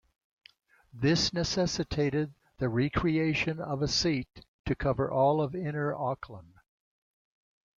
[0.91, 6.53] This necessitated the re-creation of a seat to cover all of inner Auckland.